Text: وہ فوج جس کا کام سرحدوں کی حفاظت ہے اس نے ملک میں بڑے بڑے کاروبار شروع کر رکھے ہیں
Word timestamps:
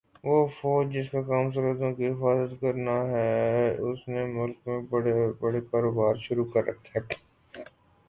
وہ 0.23 0.35
فوج 0.53 0.93
جس 0.93 1.09
کا 1.11 1.21
کام 1.23 1.51
سرحدوں 1.51 1.91
کی 1.95 2.07
حفاظت 2.07 2.63
ہے 2.63 3.27
اس 3.81 4.07
نے 4.07 4.25
ملک 4.33 4.67
میں 4.67 4.79
بڑے 4.89 5.13
بڑے 5.41 5.61
کاروبار 5.71 6.15
شروع 6.21 6.45
کر 6.53 6.67
رکھے 6.67 6.99
ہیں 6.99 7.07